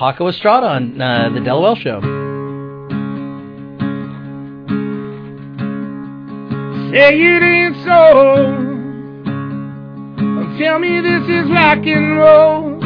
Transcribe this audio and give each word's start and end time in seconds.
Paco 0.00 0.28
Estrada 0.28 0.66
on 0.66 0.98
uh, 0.98 1.28
the 1.28 1.40
Del 1.40 1.74
Show. 1.76 2.00
Say 6.90 7.20
it 7.20 7.42
ain't 7.42 7.76
so. 7.84 8.56
Tell 10.58 10.78
me 10.78 11.02
this 11.02 11.28
is 11.28 11.50
rock 11.50 11.84
and 11.84 12.16
roll. 12.16 12.80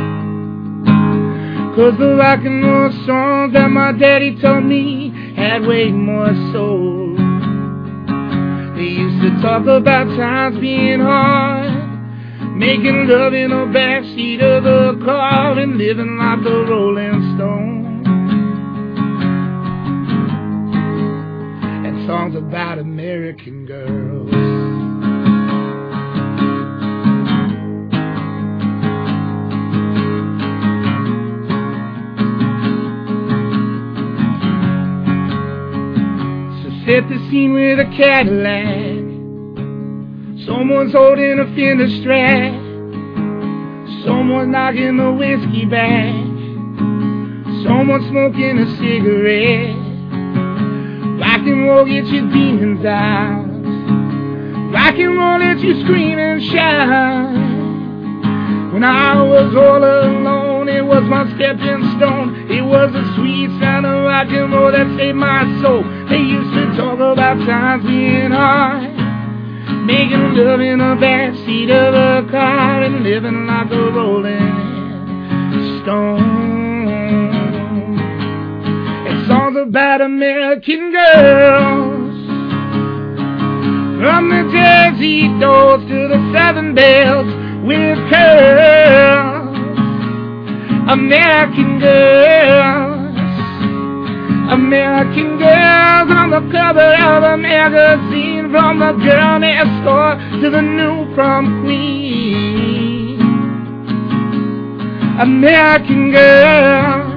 Cause 1.76 1.96
the 2.00 2.16
rock 2.18 2.40
and 2.44 2.64
roll 2.64 2.90
songs 3.06 3.52
that 3.52 3.70
my 3.70 3.92
daddy 3.92 4.36
told 4.40 4.64
me 4.64 5.12
had 5.36 5.64
way 5.64 5.92
more 5.92 6.34
soul. 6.52 7.14
They 8.74 8.90
used 8.90 9.22
to 9.22 9.40
talk 9.40 9.68
about 9.68 10.08
times 10.16 10.58
being 10.58 10.98
hard, 10.98 11.63
making 12.54 13.08
love 13.08 13.34
in 13.34 13.50
the 13.50 13.66
backseat 13.76 14.40
of 14.40 14.62
the 14.62 15.04
car 15.04 15.58
and 15.58 15.76
living 15.76 16.16
like 16.16 16.42
the 16.44 16.64
Rolling 16.68 17.34
Stones. 17.34 18.06
And 21.84 22.06
songs 22.06 22.36
about 22.36 22.78
American 22.78 23.66
girls. 23.66 24.30
So 36.62 36.70
set 36.86 37.08
the 37.08 37.18
scene 37.30 37.52
with 37.52 37.80
a 37.80 37.96
Cadillac. 37.96 39.03
Someone's 40.42 40.92
holding 40.92 41.38
a 41.38 41.46
fender 41.54 41.88
strap. 42.00 42.52
Someone's 44.04 44.50
knocking 44.50 44.96
the 44.96 45.12
whiskey 45.12 45.64
back. 45.64 46.12
Someone's 47.62 48.06
smoking 48.08 48.58
a 48.58 48.66
cigarette. 48.76 49.76
Rock 51.20 51.46
and 51.46 51.66
roll 51.66 51.84
gets 51.86 52.10
your 52.10 52.28
demons 52.30 52.84
out. 52.84 53.46
Rock 54.74 54.98
and 54.98 55.16
roll 55.16 55.38
lets 55.38 55.62
you 55.62 55.80
scream 55.84 56.18
and 56.18 56.42
shout. 56.42 57.32
When 58.74 58.82
I 58.82 59.22
was 59.22 59.54
all 59.54 59.84
alone, 59.84 60.68
it 60.68 60.84
was 60.84 61.04
my 61.04 61.32
stepping 61.36 61.84
stone. 61.96 62.50
It 62.50 62.62
was 62.62 62.92
the 62.92 63.04
sweet 63.14 63.48
sound 63.60 63.86
of 63.86 64.02
rock 64.02 64.26
and 64.28 64.52
roll 64.52 64.72
that 64.72 64.98
saved 64.98 65.16
my 65.16 65.44
soul. 65.62 65.84
They 66.10 66.18
used 66.18 66.52
to 66.54 66.76
talk 66.76 66.98
about 66.98 67.38
times 67.46 67.86
being 67.86 68.32
hard. 68.32 68.93
Making 69.86 70.34
love 70.34 70.60
in 70.60 70.78
the 70.78 70.96
back 71.00 71.34
seat 71.46 71.70
of 71.70 71.94
a 71.94 72.30
car 72.30 72.82
and 72.82 73.02
living 73.02 73.46
like 73.46 73.70
a 73.70 73.90
rolling 73.90 74.64
stone. 75.80 76.44
And 79.06 79.26
songs 79.26 79.56
about 79.56 80.00
American 80.00 80.92
girls. 80.92 82.14
From 84.00 84.28
the 84.28 84.42
Jersey 84.52 85.28
doors 85.40 85.80
to 85.88 86.08
the 86.08 86.32
Southern 86.34 86.74
belles 86.74 87.26
with 87.64 87.98
curls. 88.10 89.56
American 90.90 91.78
girls. 91.80 92.93
American 94.54 95.36
girls 95.36 96.10
on 96.12 96.30
the 96.30 96.40
cover 96.52 96.94
of 97.02 97.24
a 97.24 97.36
magazine 97.36 98.52
from 98.52 98.78
the 98.78 98.92
next 99.40 99.84
door 99.84 100.14
to 100.40 100.48
the 100.48 100.62
new 100.62 101.12
prom 101.16 101.60
queen. 101.62 103.20
American 105.18 106.12
girls. 106.12 107.10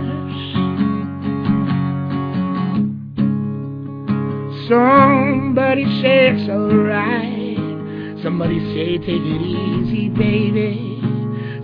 Somebody 4.67 5.85
say 6.01 6.31
it's 6.31 6.49
alright. 6.49 8.23
Somebody 8.23 8.59
say 8.73 8.97
take 8.97 9.21
it 9.21 9.41
easy, 9.43 10.09
baby. 10.09 11.01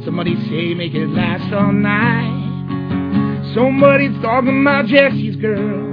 Somebody 0.05 0.35
say 0.47 0.75
make 0.75 0.93
it 0.93 1.07
last 1.09 1.51
all 1.51 1.73
night. 1.73 2.42
Somebody's 3.53 4.19
talking 4.23 4.61
about 4.61 4.87
Jesse's 4.87 5.35
girl. 5.35 5.91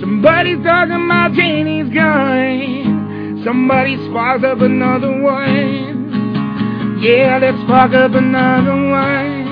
Somebody's 0.00 0.58
talking 0.64 1.04
about 1.06 1.32
Janie's 1.34 1.88
gun. 1.94 3.42
Somebody 3.44 3.96
sparks 4.08 4.42
up 4.44 4.60
another 4.60 5.20
one. 5.20 7.00
Yeah, 7.00 7.38
let's 7.40 7.62
spark 7.62 7.92
up 7.92 8.10
another 8.14 8.74
one. 8.74 9.42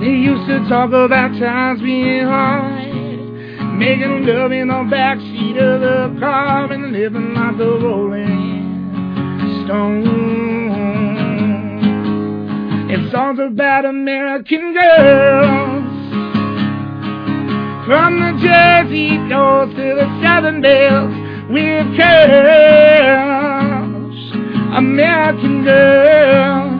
They 0.00 0.10
used 0.10 0.46
to 0.48 0.68
talk 0.68 0.88
about 0.88 1.38
times 1.38 1.80
being 1.80 2.24
hard. 2.24 2.88
Making 3.78 4.26
love 4.26 4.50
in 4.50 4.66
the 4.66 4.82
backseat 4.90 5.58
of 5.58 5.80
the 5.80 6.18
car 6.18 6.72
and 6.72 6.92
living 6.92 7.34
like 7.34 7.54
a 7.54 7.78
rolling 7.78 9.62
stone. 9.64 10.27
Songs 13.10 13.38
about 13.38 13.84
American 13.86 14.74
girls. 14.74 15.84
From 17.86 18.20
the 18.20 18.32
Jersey 18.44 19.16
doors 19.30 19.70
to 19.70 19.94
the 19.96 20.06
Southern 20.22 20.60
belles 20.60 21.14
with 21.48 21.96
curls. 21.96 22.98
American 24.76 25.64
girls. 25.64 26.74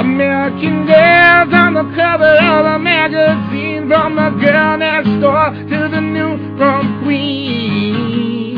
American 0.00 0.86
girls 0.86 1.52
on 1.52 1.74
the 1.74 1.84
cover 1.94 2.34
of 2.40 2.64
a 2.64 2.78
magazine 2.78 3.88
from 3.88 4.16
the 4.16 4.30
girl 4.40 4.78
next 4.78 5.20
door 5.20 5.50
to 5.50 5.88
the 5.92 6.00
new 6.00 6.38
prom 6.56 7.02
queen. 7.04 8.56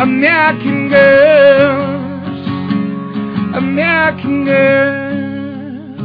American 0.00 0.88
girls, 0.88 1.35
American 3.56 4.44
girls, 4.44 5.96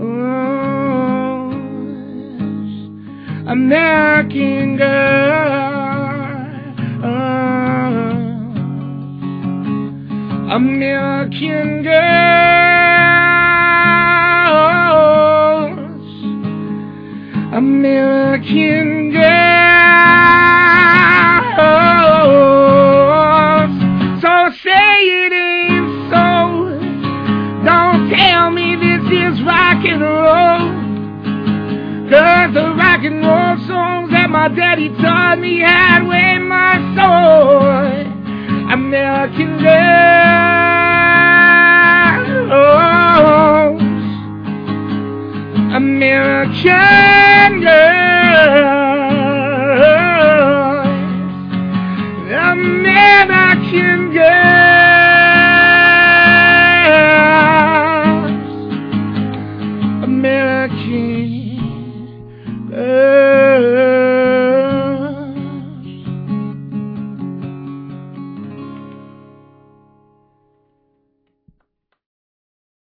oh, 0.00 1.50
American 3.50 4.76
girls. 4.76 5.96
Oh. 7.02 7.26
American 10.52 11.82
girls, 11.82 12.06
American 17.52 19.05
the 32.56 32.72
rock 32.72 33.04
and 33.04 33.20
roll 33.20 33.56
songs 33.68 34.10
that 34.12 34.30
my 34.30 34.48
daddy 34.48 34.88
taught 34.88 35.38
me 35.38 35.60
had 35.60 36.00
way 36.08 36.38
my 36.38 36.80
soul. 36.96 37.68
American 38.72 39.58
girls, 39.60 40.15